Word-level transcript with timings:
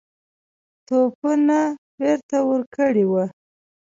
توپونه 0.87 1.59
بیرته 1.97 2.37
ورکړي 2.49 3.05
وه. 3.11 3.25